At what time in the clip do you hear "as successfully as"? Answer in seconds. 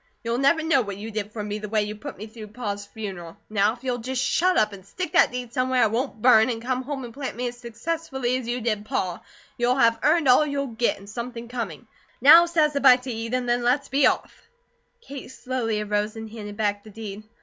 7.49-8.47